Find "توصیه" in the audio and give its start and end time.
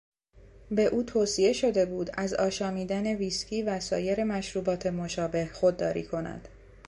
1.03-1.53